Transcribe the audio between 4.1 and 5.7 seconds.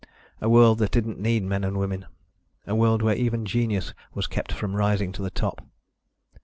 was kept from rising to the top.